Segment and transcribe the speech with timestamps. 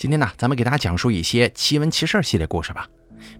[0.00, 2.88] 今天呢，咱们给大家讲述一些奇闻奇事系列故事吧。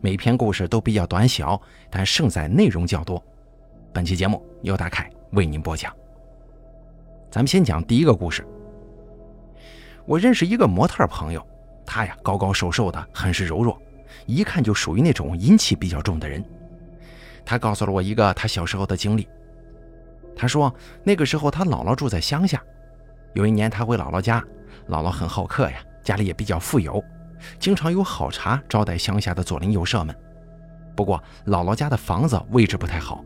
[0.03, 3.25] 每篇故事都比较短小，但胜在内容较多。
[3.95, 5.91] 本期节目由大凯为您播讲。
[7.31, 8.47] 咱们先讲第一个故事。
[10.05, 11.43] 我认识一个模特朋友，
[11.87, 13.81] 他呀高高瘦瘦的，很是柔弱，
[14.27, 16.45] 一看就属于那种阴气比较重的人。
[17.43, 19.27] 他告诉了我一个他小时候的经历。
[20.37, 20.71] 他说
[21.05, 22.63] 那个时候他姥姥住在乡下，
[23.33, 24.45] 有一年他回姥姥家，
[24.91, 25.83] 姥姥很好客呀。
[26.03, 27.03] 家里也比较富有，
[27.59, 30.15] 经常有好茶招待乡下的左邻右舍们。
[30.97, 33.25] 不过姥姥家的房子位置不太好，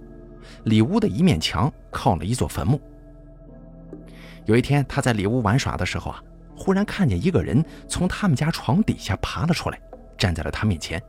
[0.65, 2.81] 里屋的一面墙靠了一座坟墓。
[4.45, 6.23] 有一天他在里屋玩耍的时候啊，
[6.57, 9.81] 忽然看见一个人从他们家床底下爬了出来，
[10.19, 11.03] 站在了他面前。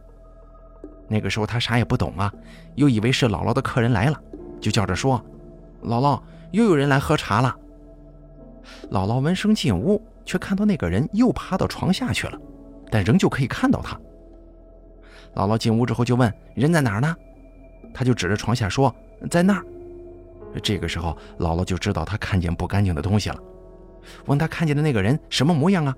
[1.08, 2.34] 那个时候他啥也不懂啊，
[2.76, 4.20] 又以为是姥姥的客人来了，
[4.60, 5.24] 就叫着说
[5.84, 6.20] ：“姥姥，
[6.52, 7.56] 又有人来喝茶了。”
[8.90, 10.02] 姥姥闻声进屋。
[10.26, 12.40] 却看到那个人又爬到床下去了，
[12.90, 14.00] 但仍旧可以看到他。
[15.36, 17.16] 姥姥进屋之后就问：“人在哪儿呢？”
[17.94, 18.94] 他就指着床下说
[19.30, 19.66] ：“在那儿。”
[20.64, 23.38] 这个时候，姥姥就知道他看见不干净的东西了，
[24.26, 25.96] 问他看见的那个人什么模样啊？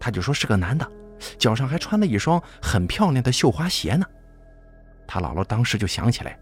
[0.00, 0.90] 他就说是个男的，
[1.38, 4.06] 脚上还穿了一双很漂亮的绣花鞋呢。
[5.06, 6.38] 他姥姥当时就想起来，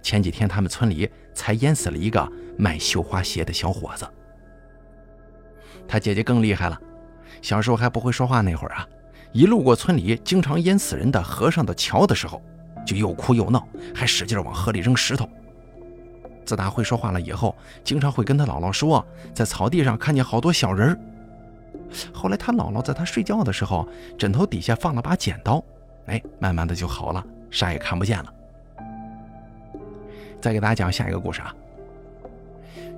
[0.00, 4.06] 前几天他们村里才淹死了一个卖绣花鞋的小伙子。
[5.88, 6.80] 他姐姐更厉害了，
[7.42, 8.86] 小时候还不会说话那会儿啊，
[9.32, 12.42] 一路过村里经常淹死人的河上的桥的时候，
[12.86, 15.28] 就又哭又闹，还使劲往河里扔石头。
[16.44, 20.98] 自打会说话了以后，经常会跟他姥姥说，在草地上看见好多小人儿。
[22.12, 25.62] 后来他姥姥在他睡觉的时候，枕头底下放了把剪刀，
[26.06, 28.32] 哎，慢慢的就好了，啥也看不见了。
[30.40, 31.54] 再给大家讲下一个故事啊。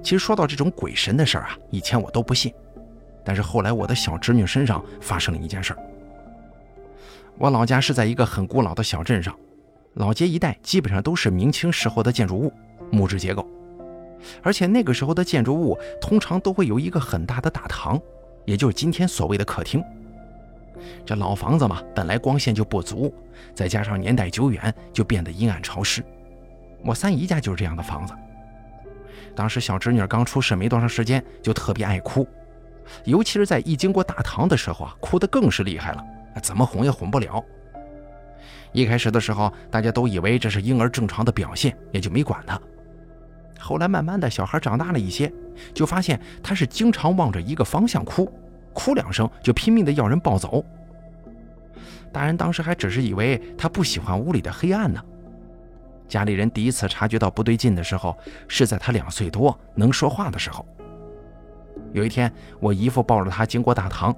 [0.02, 2.52] 其实说到这种鬼神的事儿啊，以前我都不信。
[3.28, 5.78] 但是后来，我的小侄女身上发生了一件事儿。
[7.36, 9.38] 我老家是在一个很古老的小镇上，
[9.96, 12.50] 老街一带基本上都是明清时候的建筑物，
[12.90, 13.46] 木质结构，
[14.42, 18.00] 而且那个时候的建筑物通常都会有一个很大的大堂，
[18.46, 19.84] 也就是今天所谓的客厅。
[21.04, 23.12] 这老房子嘛，本来光线就不足，
[23.54, 26.02] 再加上年代久远，就变得阴暗潮湿。
[26.82, 28.14] 我三姨家就是这样的房子。
[29.36, 32.26] 当时小侄女刚出世没多长时间，就特别爱哭。
[33.04, 36.04] 尤其是在一经过大堂的时候啊，哭得更是厉害了，
[36.42, 37.44] 怎么哄也哄不了。
[38.72, 42.60] 一开始的时候，大家都以为这是婴儿正常的表现，也就没管他。
[43.58, 45.32] 后来慢慢的小孩长大了一些，
[45.74, 48.30] 就发现他是经常望着一个方向哭，
[48.72, 50.64] 哭两声就拼命的要人抱走。
[52.12, 55.02] 大人当时还只是以为他不喜欢屋里的黑暗呢。
[56.06, 58.16] 家里人第一次察觉到不对劲的时候，
[58.46, 60.64] 是在他两岁多能说话的时候。
[61.92, 64.14] 有一天，我姨父抱着他经过大堂，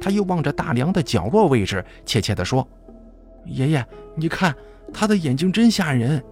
[0.00, 2.66] 他又望着大梁的角落位置，怯怯地说
[3.46, 3.84] ：“爷爷，
[4.14, 4.54] 你看
[4.92, 6.22] 他的眼睛真吓人。”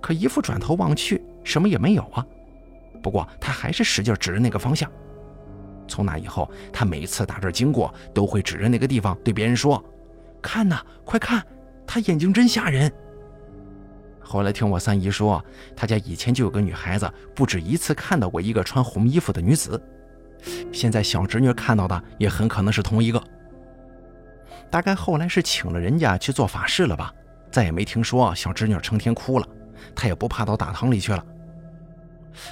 [0.00, 2.24] 可姨父转头望去，什么也没有啊。
[3.02, 4.90] 不过他还是使劲指着那个方向。
[5.88, 9.82] 从那以后，他每次打这经过，都会指着那个地方对别人说
[10.42, 11.42] ：“看呐，快看，
[11.86, 12.92] 他眼睛真吓人。”
[14.28, 15.42] 后来听我三姨说，
[15.76, 19.80] 她家以前就有个女孩子，不止一次看到过一个穿红衣服的女子。
[20.72, 23.22] 现在小侄女看到的也很可能是同一个。
[24.68, 27.14] 大概后来是请了人家去做法事了吧，
[27.52, 29.46] 再也没听说小侄女成天哭了，
[29.94, 31.24] 她也不怕到大堂里去了。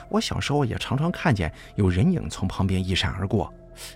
[0.08, 3.52] 我小时候也常常看见有人影从旁边一闪而过，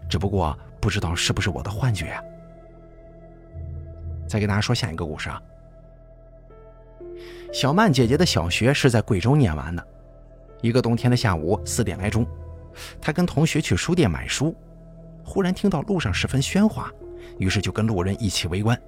[0.08, 2.20] 只不过不知道是不是我的幻觉啊。
[4.26, 5.40] 再给大家说下一个故事啊。
[7.52, 9.86] 小曼姐姐的小学是在贵州念完的。
[10.60, 12.26] 一个冬天的下午四点来钟，
[13.00, 14.54] 她跟同学去书店买书，
[15.24, 16.90] 忽然听到路上十分喧哗，
[17.38, 18.78] 于是就跟路人一起围观。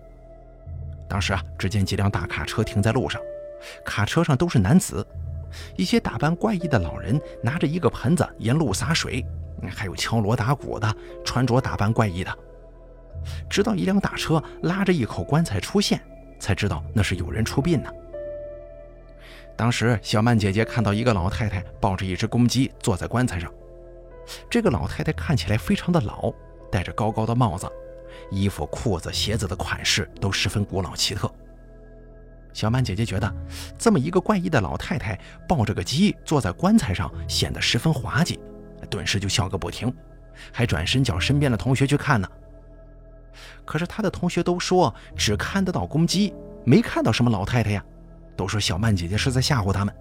[1.08, 3.20] 当时啊，只见几辆大卡车停在路上，
[3.84, 5.06] 卡车上都是男子，
[5.76, 9.24] 一些打扮怪异的老人拿着一个盆子沿路洒水，
[9.68, 10.94] 还有敲锣打鼓的，
[11.24, 12.38] 穿着打扮怪异的。
[13.48, 16.00] 直到一辆大车拉着一口棺材出现，
[16.38, 17.90] 才知道那是有人出殡呢。
[19.60, 23.52] 当时，小曼姐姐看到一个老太太抱着一只公鸡坐在棺材上。
[24.48, 26.32] 这个老太太看起来非常的老，
[26.72, 27.70] 戴着高高的帽子，
[28.30, 31.30] 衣服、裤子、鞋子的款式都十分古老奇特。
[32.54, 33.30] 小曼姐姐觉得，
[33.78, 38.40] 这么一个怪异的老太太抱着个鸡坐在棺材上，显得十分滑稽，
[38.88, 39.94] 顿时就笑个不停，
[40.50, 42.26] 还转身叫身边的同学去看呢。
[43.66, 46.32] 可是她的同学都说只看得到公鸡，
[46.64, 47.84] 没看到什么老太太呀。
[48.40, 49.94] 都说小曼姐姐是在吓唬他们。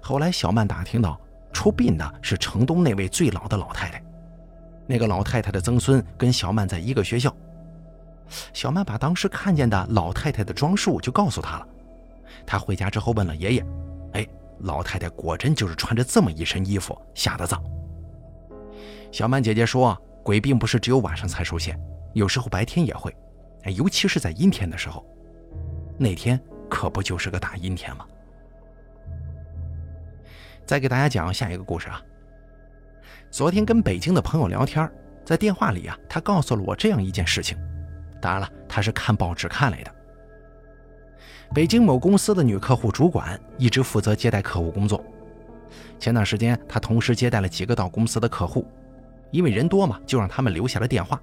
[0.00, 1.20] 后来小曼打听到
[1.52, 4.02] 出殡的是城东那位最老的老太太，
[4.86, 7.36] 那个老太太的曾孙跟小曼在一个学校。
[8.54, 11.68] 小曼把当时看见的老太太的装束就告诉他了。
[12.46, 13.66] 他回家之后问了爷爷
[14.14, 14.26] ：“哎，
[14.60, 17.62] 老太太果真就是穿着这么一身衣服下的葬。”
[19.12, 19.94] 小曼姐姐说
[20.24, 21.78] ：“鬼并不是只有晚上才出现，
[22.14, 23.14] 有时候白天也会，
[23.76, 25.04] 尤其是在阴天的时候。
[25.98, 26.40] 那天
[26.70, 28.06] 可不就是个大阴天吗？”
[30.64, 32.00] 再给大家讲下一个故事啊。
[33.30, 34.90] 昨天跟北京的朋友聊天，
[35.24, 37.58] 在电话里啊，他告诉了我这样一件事情。
[38.22, 39.94] 当然了，他是看报纸看来的。
[41.52, 45.04] 北京某公司的女客户主管一直负责接待客户工作。
[45.98, 48.66] 前段时间，她同时接待了几个到公司的客户，
[49.30, 51.20] 因为人多嘛，就让他们留下了电话。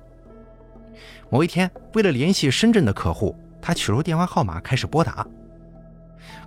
[1.29, 3.35] 某一天，为了联系深圳的客户，
[3.67, 5.27] 他取出电话号码开始拨打。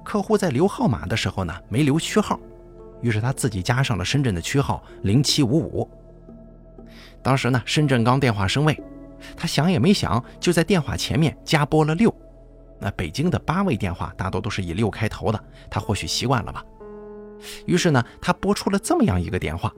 [0.03, 2.41] 客户在留号码的时候呢，没留区号。
[3.03, 5.87] 于是他自己加上了深圳的区号零七五五。
[7.23, 8.83] 当时呢，深圳刚电话升位，
[9.37, 12.11] 他想也没想，就在电话前面加拨了六。
[12.79, 15.39] 那北京的八位电话大多都是以六开头的，
[15.69, 16.65] 他或许习惯了吧。
[17.67, 19.71] 于是呢，他拨出了这么样一个电话：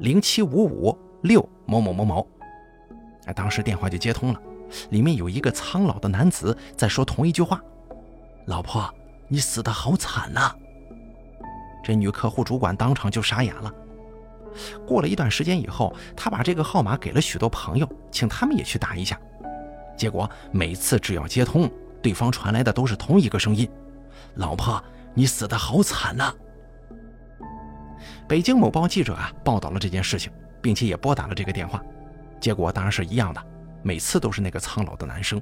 [0.00, 2.26] 零七五五六某某某某。
[3.26, 4.40] 哎，当时电话就接通了，
[4.90, 7.60] 里面有一个苍老的男子在说同一句话
[8.46, 8.88] ：“老婆，
[9.28, 10.54] 你死得好惨呐。”
[11.82, 13.72] 这女客户主管当场就傻眼了。
[14.86, 19.18] 过了一段时间以后，她把这个号码给了许多朋友，请他们也去打一下。
[19.96, 21.70] 结果每次只要接通，
[22.02, 23.68] 对方传来的都是同一个声音
[24.36, 24.82] ：“老婆，
[25.14, 26.32] 你死得好惨呐！”
[28.28, 31.82] 北京某报记者啊报道了这件事情，并且也拨打了这个电话，
[32.40, 33.42] 结果当然是一样的，
[33.82, 35.40] 每次都是那个苍老的男生。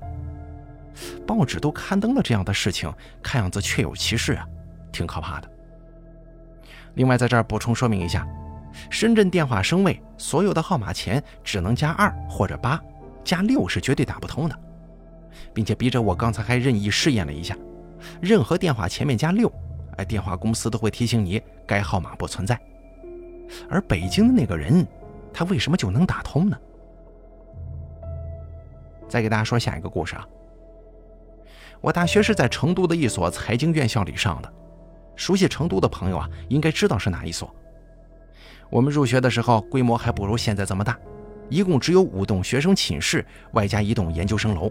[1.26, 2.92] 报纸都刊登了这样的事情，
[3.22, 4.46] 看样子确有其事啊，
[4.90, 5.50] 挺可怕的。
[6.94, 8.26] 另外，在这儿补充说明一下，
[8.90, 12.82] 深圳电话升位，所有的号码前只能加二或者八，
[13.22, 14.58] 加六是绝对打不通的，
[15.54, 17.56] 并且笔者我刚才还任意试验了一下，
[18.20, 19.50] 任何电话前面加六，
[19.96, 22.60] 哎，电话公司都会提醒你该号码不存在。
[23.68, 24.86] 而北京的那个人，
[25.32, 26.58] 他为什么就能打通呢？
[29.10, 30.24] 再给大家说下一个故事啊，
[31.80, 34.50] 我大学是在成都的一所财经院校里上的。
[35.16, 37.52] 熟悉成都的朋友啊，应该知道是哪一所。
[38.70, 40.96] 我们入学的时候，规模还不如现在这么大，
[41.48, 44.70] 一共只有五栋学生寝室，外加一栋研究生楼。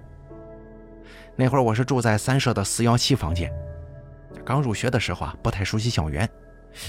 [1.35, 3.51] 那会儿我是住在三舍的四幺七房间。
[4.45, 6.27] 刚入学的时候啊，不太熟悉校园。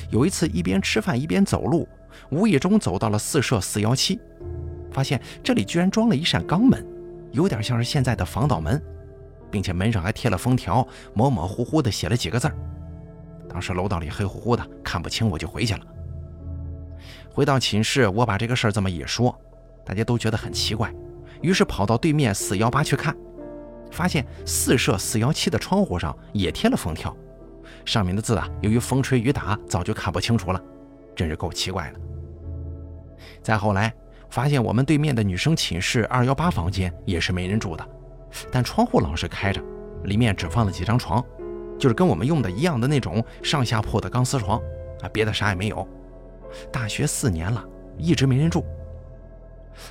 [0.08, 1.88] 有一次一边吃饭一边走路，
[2.30, 4.20] 无意中走到了四舍四幺七，
[4.92, 6.86] 发现这里居然装了一扇钢门，
[7.32, 8.82] 有点像是现在的防盗门，
[9.50, 12.54] 并且门上还贴了封条，模模糊糊的写了几个字儿。
[13.48, 15.80] 当时楼道里黑乎乎的，看不清，我就回去了。
[17.32, 19.36] 回到寝室，我把这个事儿这么一说，
[19.84, 20.92] 大家都觉得很奇怪，
[21.40, 23.16] 于是跑到对面四幺八去看，
[23.90, 27.16] 发现四舍四幺七的窗户上也贴了封条，
[27.84, 30.62] 上面的字啊，由于风吹雨打，早就看不清楚了，
[31.14, 32.00] 真是够奇怪的。
[33.42, 33.94] 再后来，
[34.30, 37.86] 发现我们对面的女生寝室二幺八房间也是没人住的，
[38.50, 39.60] 但窗户老是开着，
[40.04, 41.22] 里面只放了几张床。
[41.78, 44.60] 就是跟我们用的一样的那种上下铺的钢丝床
[45.00, 45.88] 啊，别的啥也没有。
[46.70, 47.64] 大学四年了，
[47.96, 48.64] 一直没人住。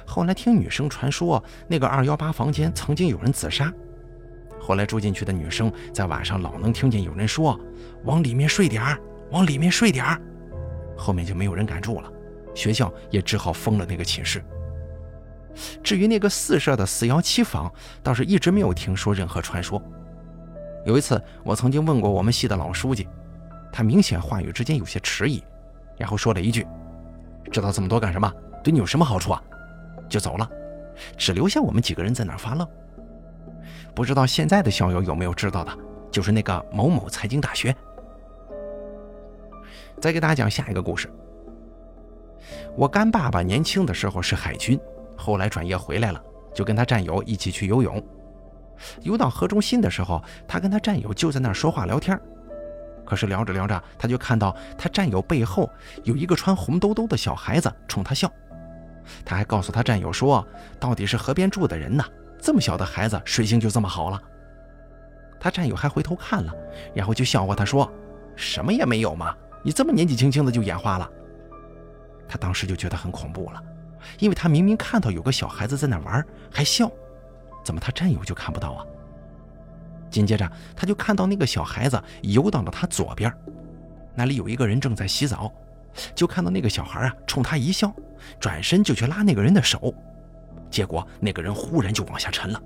[0.05, 3.73] 后来听女生传说，那个二幺八房间曾经有人自杀。
[4.59, 7.59] 后来住进去的女生在晚上老能听见有人说
[8.05, 8.99] ：“往里面睡点儿，
[9.31, 10.21] 往里面睡点儿。”
[10.95, 12.11] 后面就没有人敢住了，
[12.59, 14.43] 学校也只好封了那个寝室。
[15.81, 17.71] 至于那个四舍的四幺七房，
[18.03, 19.81] 倒是一直没有听说任何传说。
[20.85, 23.07] 有一次，我曾经问过我们系的老书记，
[23.71, 25.41] 他明显话语之间有些迟疑，
[25.97, 26.67] 然后说了一句
[27.49, 28.29] ：“知道这么多干什么？
[28.61, 29.41] 对你有什么好处啊？”
[30.09, 30.49] 就走了，
[31.15, 32.67] 只留下我们几个人在那发愣。
[33.95, 35.71] 不知道现在的校友有没有知道的，
[36.11, 37.73] 就是那个某某财经大学。
[40.01, 41.09] 再给大家讲下一个故事。
[42.79, 44.79] 我干爸爸年轻的时候是海军，
[45.17, 48.01] 后来转业回来了，就跟他战友一起去游泳。
[49.01, 52.17] 游到河中心的时候，他跟他战友就在那儿说话聊天。
[53.05, 55.69] 可是聊着聊着，他就看到他战友背后
[56.05, 58.31] 有一个穿红兜兜的小孩子冲他笑。
[59.25, 60.47] 他还告诉他战友说
[60.79, 62.05] ：“到底是河边住的人呢，
[62.41, 64.21] 这么小的孩子水性就这么好了。”
[65.37, 66.53] 他战友还回头看了，
[66.95, 67.91] 然后就笑话他说
[68.37, 71.11] ：“什么也没有嘛，你这么年纪轻轻的就眼花了。”
[72.29, 73.61] 他当时就觉得很恐怖了，
[74.19, 76.89] 因为他明明看到有个小孩子在那玩，还笑。
[77.61, 78.85] 怎么他战友就看不到啊？
[80.09, 83.31] 紧接着他就看到那个小孩子游到了他左边，
[84.15, 85.51] 那里有一个人正在洗澡，
[86.15, 87.93] 就看到那个小孩啊冲他一笑，
[88.39, 89.93] 转身就去拉那个人的手，
[90.71, 92.61] 结果那个人忽然就往下沉了。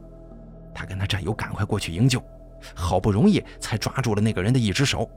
[0.73, 2.23] 他跟他战友赶快过去营救，
[2.73, 5.09] 好不容易才抓住了那个人的一只手。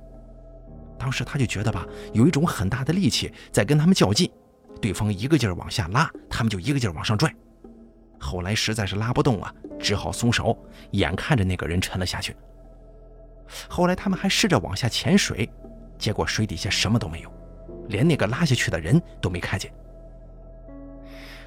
[1.07, 4.29] 当时他就觉得吧，有一种很大的力气在跟他们较劲，
[4.83, 7.33] 对方一个劲儿往下拉，他们就一个劲儿往上拽。
[8.19, 10.59] 后来实在是拉不动啊，只好松手，
[10.91, 12.35] 眼看着那个人沉了下去。
[13.69, 15.49] 后来他们还试着往下潜水，
[15.97, 17.31] 结果水底下什么都没有，
[17.87, 19.73] 连那个拉下去的人都没看见。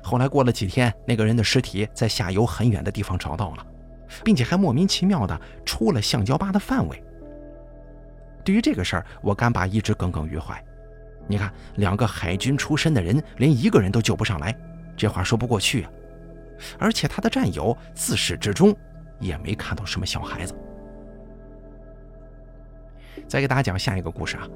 [0.01, 3.67] 后来过了几天，那个人的尸体在下游很远的地方找到了，
[4.23, 7.03] 并且还莫名其妙的出了橡胶坝的范围。
[8.49, 10.59] 对于这个事儿，我干爸一直耿耿于怀。
[11.27, 14.57] 你看，两个海军出身的人，连一个人都救不上来，
[14.97, 15.91] 这话说不过去啊！
[16.79, 18.75] 而且他的战友自始至终
[19.19, 20.55] 也没看到什么小孩子。
[23.27, 24.47] 再给大家讲下一个故事啊。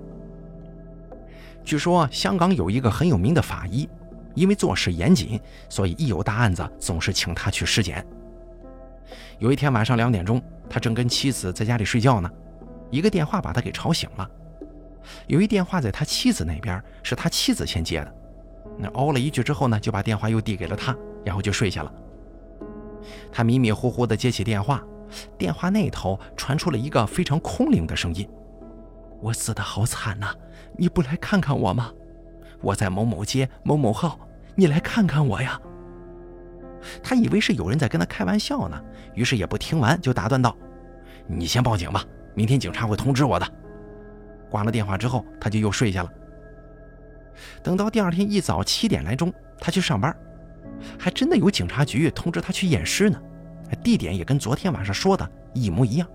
[1.63, 3.87] 据说香港有一个很有名的法医，
[4.33, 8.03] 因为做事严谨，所以一有大案子总是请他去尸检。
[9.37, 12.27] 有一天晚上两点钟，他正跟妻子在家里睡觉呢。
[12.93, 14.29] 一个电话把他给吵醒了，
[15.25, 18.15] 由于电话在他妻子那边，是他妻子先接的。
[18.77, 20.95] 那哦了一句之后呢，就把电话又递给了他，
[21.25, 21.91] 然后就睡下了。
[23.31, 24.83] 他迷迷糊糊地接起电话，
[25.39, 28.29] 电话那头传出了一个非常空灵的声音
[29.19, 30.31] ：“我死得好惨呐，
[30.77, 31.91] 你不来看看我吗？
[32.61, 34.19] 我在某某街某某号，
[34.53, 35.59] 你来看看我呀。”
[37.01, 38.79] 他以为是有人在跟他开玩笑呢，
[39.15, 40.55] 于是也不听完就打断道
[41.25, 43.47] ：“你先报警吧。”明天警察会通知我的。
[44.49, 46.11] 挂了电话之后，他就又睡下了。
[47.63, 50.15] 等到第二天一早七点来钟，他去上班，
[50.99, 53.19] 还真的有警察局通知他去验尸呢，
[53.83, 56.07] 地点也跟昨天晚上说的一模一样。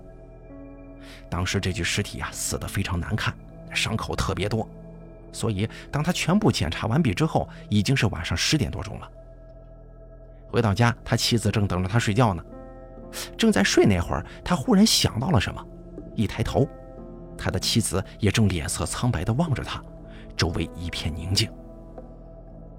[1.29, 3.33] 当时这具尸体啊死得非常难看，
[3.73, 4.67] 伤口特别多，
[5.33, 9.11] 所以当他全部检查完毕之后，已经是晚上十点多钟了。
[10.47, 12.43] 回到家，他妻子正等着他睡觉呢，
[13.37, 15.65] 正在睡那会儿，他忽然想到了什么。
[16.19, 16.67] 一抬头，
[17.37, 19.81] 他的妻子也正脸色苍白地望着他，
[20.35, 21.49] 周围一片宁静。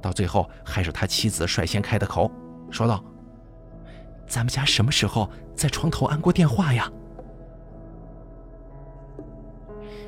[0.02, 2.30] 到最后，还是他妻子率先开的口，
[2.70, 3.02] 说道
[4.28, 6.90] ：“咱们家什么时候在床头安过电话呀？”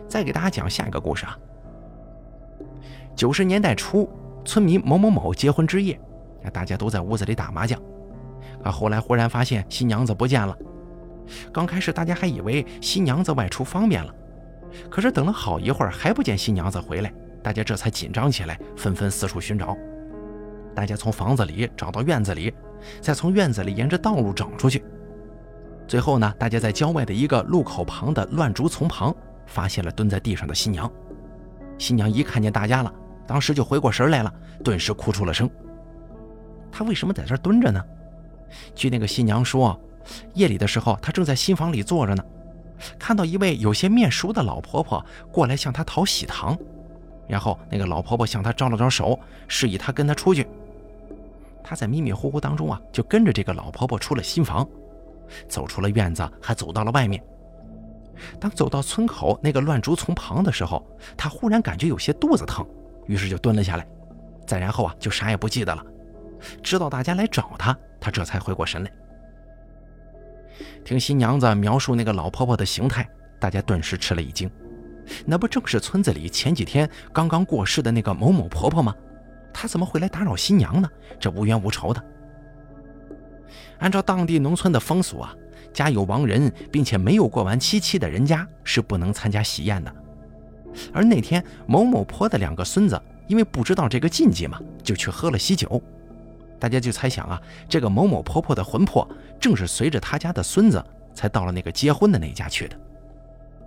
[0.07, 1.39] 再给大家讲下一个故事啊。
[3.17, 4.09] 九十年代初，
[4.45, 5.99] 村民某某某结婚之夜，
[6.53, 7.81] 大家都在屋子里打麻将，
[8.63, 10.55] 啊后来忽然发现新娘子不见了。
[11.53, 14.15] 刚开始大家还以为新娘子外出方便了，
[14.91, 17.13] 可是等了好一会儿还不见新娘子回来，
[17.43, 19.77] 大家这才紧张起来，纷纷四处寻找。
[20.75, 22.53] 大家从房子里找到院子里，
[23.01, 24.85] 再从院子里沿着道路找出去，
[25.87, 29.15] 最后呢，大家在郊外的一个路口旁的乱竹丛旁
[29.47, 30.91] 发现了蹲在地上的新娘。
[31.79, 32.93] 新娘一看见大家了，
[33.27, 34.33] 当时就回过神来了，
[34.65, 35.49] 顿时哭出了声。
[36.71, 37.85] 她为什么在这蹲着呢？
[38.75, 39.79] 据那个新娘说。
[40.35, 42.25] 夜里的时候，他正在新房里坐着呢，
[42.99, 46.59] 看到一位有些面熟的老婆婆过来向他讨喜糖，
[47.29, 49.19] 然后那个老婆婆向他招了招手，
[49.49, 50.47] 示意他跟她出去。
[51.65, 54.69] 他在迷迷糊糊当中啊，就跟着这个老婆婆出了新房，
[55.49, 57.23] 走出了院子，还走到了外面。
[58.39, 60.85] 当走到村口那个乱竹丛旁的时候，
[61.17, 62.67] 他忽然感觉有些肚子疼，
[63.07, 63.87] 于是就蹲了下来。
[64.47, 65.83] 再然后啊，就啥也不记得了。
[66.63, 68.91] 直到大家来找他，他这才回过神来。
[70.85, 73.09] 听新娘子描述那个老婆婆的形态，
[73.39, 74.51] 大家顿时吃了一惊。
[75.25, 78.95] 那不正是村子里前几天刚刚过世的那个某某婆婆吗？
[79.53, 80.89] 她怎么会来打扰新娘呢？
[81.21, 82.03] 这无冤无仇的。
[83.79, 85.35] 按照当地农村的风俗啊，
[85.73, 89.93] 家有亡人并且没有过完七七的人家是不能参加喜宴的。
[90.93, 95.83] 而那天某某婆的两个孙子因为不知道这个禁忌嘛，就去喝了喜酒。
[96.63, 99.07] 大家就猜想啊，这个某某婆婆的魂魄
[99.41, 100.81] 正是随着她家的孙子
[101.13, 102.79] 才到了那个结婚的那家去的。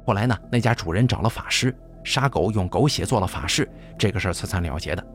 [0.06, 1.76] 后来呢，那家主人找了法师
[2.06, 5.06] 杀狗，用狗血做了法事，这个事儿才算了结的。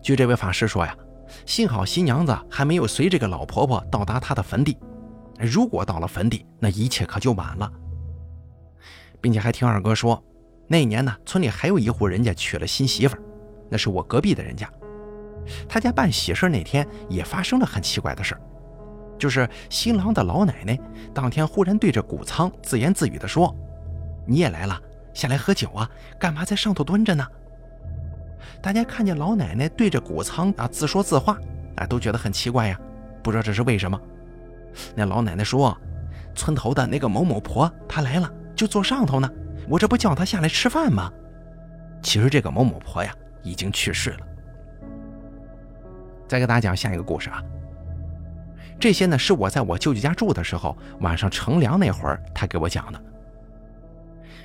[0.00, 0.96] 据这位法师说呀，
[1.44, 4.78] 幸好新娘子还没有随这个老婆婆到达她的坟地，
[5.38, 7.70] 如果到了坟地，那一切可就晚了。
[9.20, 10.24] 并且还听二哥说，
[10.66, 13.18] 那年呢，村里还有一户人家娶了新媳妇，
[13.68, 14.66] 那是我隔壁的人家。
[15.68, 18.36] 他家办喜事那天也发生了很奇怪的事
[19.18, 20.78] 就是新郎的老奶奶
[21.12, 23.54] 当天忽然对着谷仓自言自语地说
[24.26, 24.80] ：“你也来了，
[25.12, 25.88] 下来喝酒啊？
[26.18, 27.26] 干嘛在上头蹲着呢？”
[28.62, 31.38] 大家看见老奶奶对着谷仓啊自说自话，
[31.76, 32.80] 啊都觉得很奇怪呀，
[33.22, 34.00] 不知道这是为什么。
[34.94, 35.76] 那老奶奶说
[36.34, 39.30] ：“村头的那个某某婆她来了，就坐上头呢，
[39.68, 41.12] 我这不叫她下来吃饭吗？”
[42.02, 44.26] 其实这个某某婆呀已经去世了。
[46.30, 47.42] 再给大家讲下一个故事啊。
[48.78, 53.02] 这些呢是我在我舅舅家住的时候，晚上乘凉那会儿他给我讲的。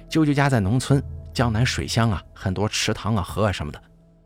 [0.09, 0.99] 舅舅家在农村，
[1.31, 3.79] 江南水乡啊，很多池塘啊、河啊什么的，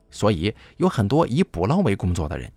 [0.10, 2.50] 所以有很多以捕捞为工作的人。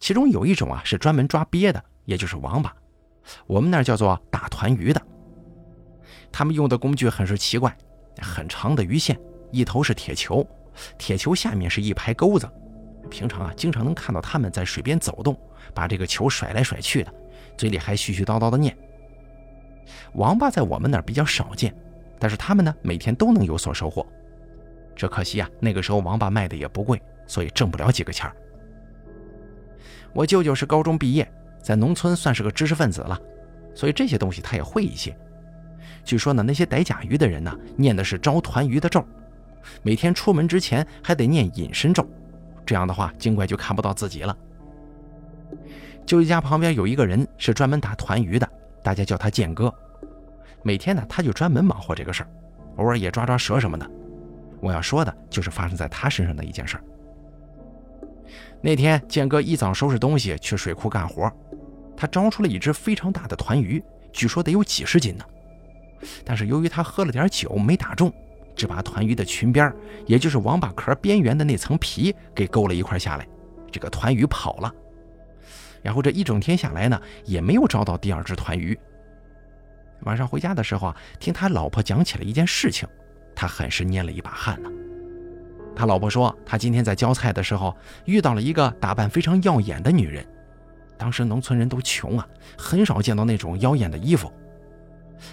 [0.00, 2.70] 其中有一种啊是专门抓鳖的，也就是王八，
[3.46, 5.00] 我们那叫做打团鱼的。
[6.30, 7.74] 他们用的工具很是奇怪，
[8.20, 9.18] 很长的鱼线，
[9.50, 10.46] 一头是铁球，
[10.98, 12.46] 铁球下面是一排钩子。
[13.10, 15.36] 平常啊，经常能看到他们在水边走动，
[15.72, 17.12] 把这个球甩来甩去的，
[17.56, 18.76] 嘴里还絮絮叨叨的念。
[20.14, 21.74] 王八在我们那儿比较少见，
[22.18, 24.06] 但是他们呢，每天都能有所收获。
[24.96, 28.36] 只可惜啊，那个时候王八卖的也不贵，所以挣不了几个钱儿。
[30.12, 31.30] 我舅舅是高中毕业，
[31.60, 33.20] 在农村算是个知识分子了，
[33.74, 35.16] 所以这些东西他也会一些。
[36.04, 39.04] 据说呢，那些逮甲鱼的人呢，念的是招团鱼的咒，
[39.82, 42.06] 每天出门之前还得念隐身咒。
[42.66, 44.36] 这样的话，精怪就看不到自己了。
[46.06, 48.48] 舅舅家旁边有一个人是专门打团鱼的，
[48.82, 49.72] 大家叫他剑哥。
[50.62, 52.28] 每天呢，他就专门忙活这个事儿，
[52.76, 53.90] 偶尔也抓抓蛇什么的。
[54.60, 56.84] 我要说的就是发生在他身上的一件事儿。
[58.62, 61.30] 那天，剑哥一早收拾东西去水库干活，
[61.94, 65.24] 他招出了一只非常大的团鱼，据说得有几十斤呢。
[66.24, 68.10] 但是由于他喝了点酒，没打中。
[68.54, 69.72] 只把团鱼的裙边，
[70.06, 73.26] 也就是王八壳边缘的那层皮给勾了一块下来，
[73.70, 74.72] 这个团鱼跑了。
[75.82, 78.78] 然后这一整天下来呢，也没有找到第二只团鱼。
[80.04, 82.88] 晚上回家的时候啊，听他老婆讲起了一件事情，
[83.34, 84.70] 他很是捏了一把汗呢。
[85.76, 90.24] 他老婆说，他今天在浇菜的时候遇到了一个打扮非常耀眼的女人。
[90.96, 94.32] 当时农村人都穷啊，很少见到那种妖艳的衣服。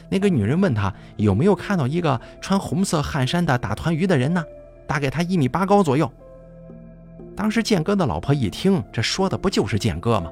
[0.10, 4.44] 那个女人问他有没有看到一个穿红色汗衫的打团鱼的人呢？
[4.88, 6.12] 大概他一米八高左右。
[7.36, 10.32] 当时建哥的老婆一听，这说的不就是建哥吗？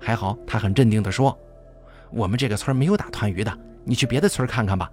[0.00, 1.36] 还好他很镇定地说
[2.10, 4.90] ：“我们这个村没有打团鱼的，你去别的村看看吧。”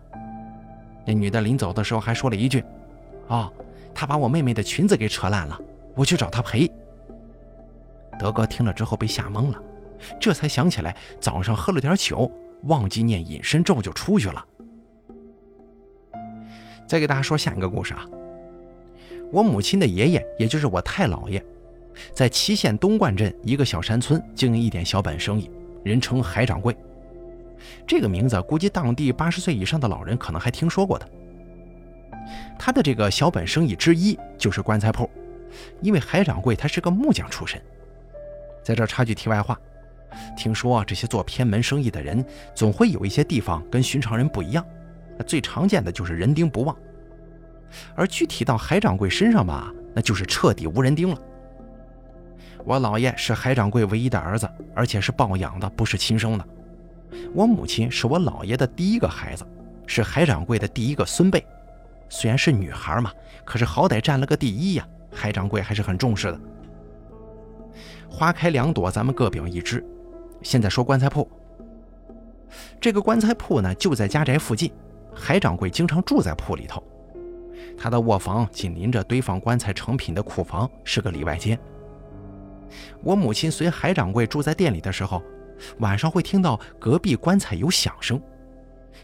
[1.05, 2.63] 那女的临走的时候还说了一句
[3.27, 3.51] ：“哦，
[3.93, 5.59] 他把我妹妹的裙子给扯烂了，
[5.95, 6.71] 我去找他赔。”
[8.19, 9.57] 德哥听了之后被吓懵了，
[10.19, 12.31] 这才想起来早上喝了点酒。
[12.63, 14.45] 忘记念隐身咒就出去了。
[16.87, 18.05] 再给大家说下一个故事啊。
[19.31, 21.41] 我母亲的爷爷，也就是我太姥爷，
[22.13, 25.49] 在祁县东冠镇一个小山村经营一点小本生意，
[25.83, 26.75] 人称海掌柜。
[27.87, 31.09] 这个名字估计当地八十岁以上的老人可能还听说过的。
[32.59, 35.09] 他的这个小本生意之一就是棺材铺，
[35.81, 37.61] 因为海掌柜他是个木匠出身。
[38.63, 39.59] 在这插句题外话。
[40.35, 44.65] 听说这些做偏门生意的人，总会有一些地方跟寻常人不一样。
[45.27, 46.75] 最常见的就是人丁不旺，
[47.95, 51.17] 而具体到海掌柜身上吧，那就是彻底无人丁了。
[52.65, 56.45] 我姥爷是海掌柜唯一的儿子，而且是抱养的，不是亲生的。
[57.33, 59.45] 我母亲是我姥爷的第一个孩子，
[59.85, 61.45] 是海掌柜的第一个孙辈。
[62.09, 63.11] 虽然是女孩嘛，
[63.45, 66.39] 可是好歹占了个第一呀，海掌柜还是很重视的。
[68.09, 69.85] 花开两朵，咱们各表一枝。
[70.41, 71.29] 现在说棺材铺，
[72.79, 74.71] 这个棺材铺呢就在家宅附近，
[75.13, 76.83] 海掌柜经常住在铺里头。
[77.77, 81.57] 他的卧房紧邻着堆放棺材成品的库房，是个里外间。
[83.03, 85.21] 我母亲随海掌柜住在店里的时候，
[85.79, 88.21] 晚上会听到隔壁棺材有响声。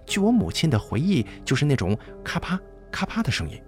[0.05, 2.59] 据我母亲的回忆，就是那种咔啪
[2.91, 3.61] 咔啪的声音。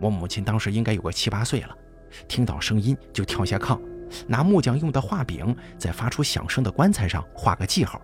[0.00, 1.76] 我母亲当时应该有个七八岁了，
[2.28, 3.78] 听到声音就跳下炕。
[4.26, 8.00] 拿木匠用的画柄，在发出响声的棺材上画个记号。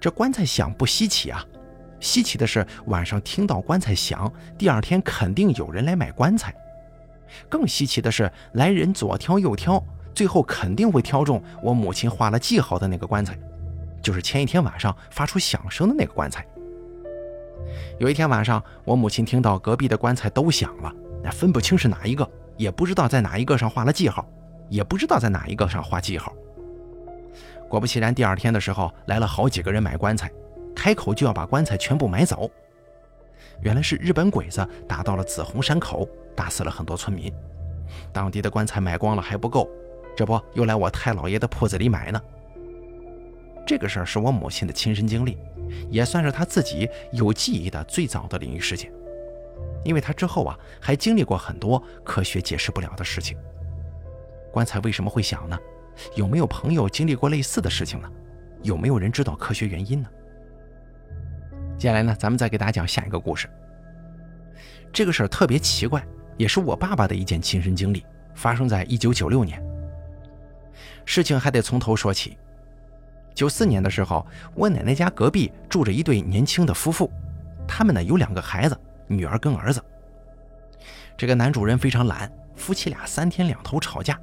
[0.00, 1.44] 这棺材响不稀奇啊，
[2.00, 6.54] 稀奇的是晚上听到棺材响，第二天肯定有人来买棺材。
[7.48, 9.82] 更稀奇的是，来人左挑右挑，
[10.14, 13.38] 最后肯定会挑中我母亲画了记号的那个棺材，
[14.02, 16.46] 就是前一天晚上发出响声的那个棺材。
[17.98, 20.92] 有一天晚上，我母亲听到隔壁的棺材都响了，
[21.22, 22.28] 那分不清是哪一个。
[22.56, 24.26] 也不知道在哪一个上画了记号，
[24.68, 26.32] 也不知道在哪一个上画记号。
[27.68, 30.30] 果不其然，第二天的时候来了好几个人买棺材，
[30.74, 32.50] 开口就要把棺材全部买走。
[33.62, 37.32] 原来是日本鬼子打到了紫红山口，打死了很多村民。
[38.12, 39.68] 当地的棺材买光了还不够，
[40.16, 42.20] 这不又来我太姥爷的铺子里买呢。
[43.66, 45.38] 这个事儿是我母亲的亲身经历，
[45.90, 48.92] 也算是她自己有记忆的最早的灵异事件。
[49.84, 53.36] 因为他之后啊，还经历过很多科学解释不了的事情。
[54.50, 55.58] 棺材为什么会响呢？
[56.16, 58.10] 有没有朋友经历过类似的事情呢？
[58.62, 60.08] 有没有人知道科学原因呢？
[61.78, 63.48] 接下来呢，咱们再给大家讲下一个故事。
[64.92, 66.04] 这个事儿特别奇怪，
[66.36, 69.62] 也是我爸爸的一件亲身经历，发生在一九九六年。
[71.04, 72.38] 事情还得从头说起。
[73.34, 77.10] 九四年的时候，我奶奶家隔壁住着一对年轻的夫妇，
[77.66, 78.78] 他们呢有两个孩子，
[79.16, 79.82] 女儿跟儿子。
[81.16, 84.18] 这个男主人非常懒，夫妻俩三天两头吵架。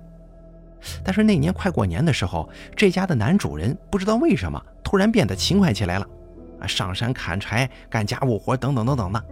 [1.04, 6.08] 但是那年快过年的时候，这家的男主人不知道为什么突然变得勤快起来了，
[6.60, 9.24] 啊，上山砍柴、干家务活等等等等的。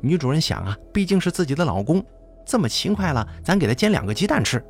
[0.00, 2.04] 女主人想啊，毕竟是自己的老公，
[2.44, 4.64] 这么勤快了，咱给他煎两个鸡蛋吃。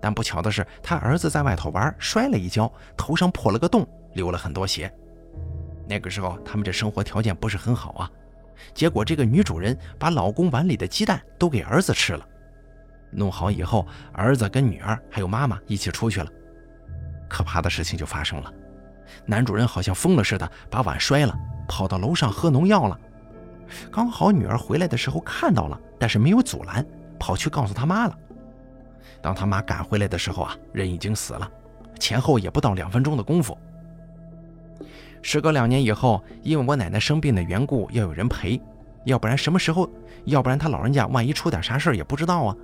[0.00, 4.92] 但不巧的是，他儿子在外头玩，摔了一跤，头上破了个洞，流了很多血。
[5.88, 8.10] 那个时候他们这生活条件不是很好啊。
[8.74, 12.26] 结果这个女主人把老公碗里的鸡蛋都给儿子吃了。
[13.10, 16.28] 弄好以后，儿子跟女儿还有妈妈一起出去了。
[17.28, 18.52] 可怕的事情就发生了，
[19.26, 21.34] 男主人好像疯了似的，把碗摔了，
[21.68, 22.98] 跑到楼上喝农药了。
[23.90, 26.86] 刚好女儿回来的时候看到了，但是没有阻拦，
[27.18, 28.18] 跑去告诉他妈了。
[29.20, 31.50] 当他妈赶回来的时候啊，人已经死了，
[31.98, 33.56] 前后也不到两分钟的功夫。
[35.22, 38.60] 时隔两年以后，因为我奶奶生病的缘故，要有人陪，
[39.04, 39.88] 要不然什么时候，
[40.24, 42.56] 要不然他老人家万一出点啥事也不知道啊。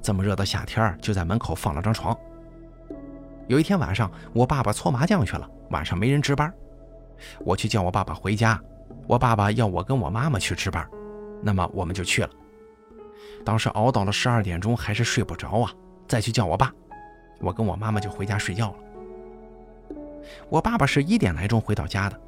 [0.00, 2.16] 这么热的夏天，就在门口放了张床。
[3.48, 6.52] 有一天晚上，我爸爸搓麻将去了，晚上没人值班，
[7.40, 8.58] 我去叫我爸爸回家，
[9.08, 10.88] 我爸爸要我跟我妈妈去值班，
[11.42, 12.30] 那么我们就去了。
[13.44, 15.72] 当时熬到了十二点钟，还是睡不着啊！
[16.06, 16.72] 再去叫我爸，
[17.40, 18.74] 我跟我妈妈就回家睡觉了。
[20.48, 22.20] 我爸爸是一点来钟回到家的，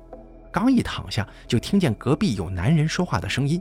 [0.52, 3.60] 刚一躺下，就听见隔壁有男人说话的声音。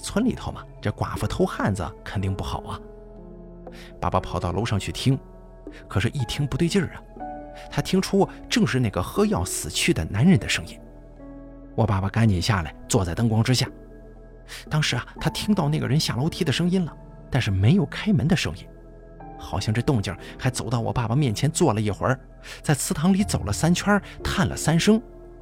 [0.00, 2.80] 村里头嘛，这寡妇偷汉子肯定不好啊。
[4.00, 5.18] 爸爸跑到楼上去听，
[5.88, 7.02] 可是，一听不对劲儿啊，
[7.70, 10.78] 他听出正是那个喝药死去的男人的声音。
[11.74, 13.68] 我爸爸赶紧下来，坐在灯光之下。
[14.70, 16.96] 当时啊，他听到那个人下楼梯的声音了，
[17.30, 18.66] 但是没有开门的声音，
[19.38, 22.18] 好像这动静还走到我爸爸面前坐了一会儿，
[22.62, 25.00] 在祠堂里走了三圈，叹了三声，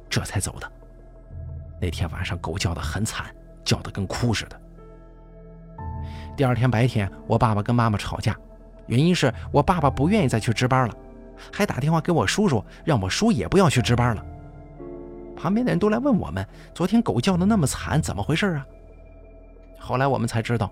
[0.09, 0.71] 这才走的。
[1.81, 3.25] 那天晚上狗叫得很惨，
[3.63, 4.61] 叫得跟哭似的。
[6.35, 8.37] 第二天白天，我爸爸跟妈妈吵架，
[8.85, 10.93] 原因是我爸爸不愿意再去值班了，
[11.51, 14.25] 还打电话给我叔叔，让我叔也不要去值班了。
[15.35, 18.65] 旁边的人都来问我们，昨天狗叫得那么惨，怎么回事啊？
[19.79, 20.71] 后来我们才知道，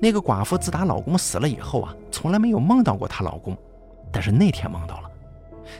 [0.00, 3.56] 那个寡妇自打老公死了以后啊，从来没有梦到过她老公，
[4.12, 5.10] 但是那天梦到了，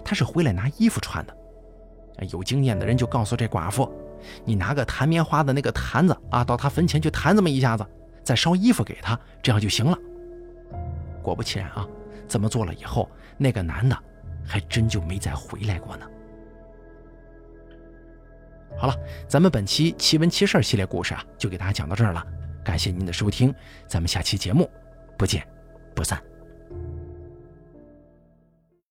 [0.04, 1.36] 她是回来拿衣服穿的。
[2.30, 3.90] 有经验的人就告诉这寡妇
[4.44, 7.86] ：“你拿个弹棉花的那个坛子啊，到她坟前去弹这么一下子，
[8.22, 9.96] 再烧衣服给她，这样就行了。”
[11.22, 11.88] 果不其然啊，
[12.28, 13.08] 这么做了以后，
[13.38, 13.96] 那个男的
[14.46, 16.06] 还真就没再回来过呢。
[18.76, 18.94] 好了，
[19.26, 22.24] 咱们本期奇闻奇事系列故事啊，就给大家讲到这儿了。
[22.62, 23.54] 感谢您的收听，
[23.86, 24.70] 咱们下期节目
[25.16, 25.46] 不见
[25.94, 26.29] 不散。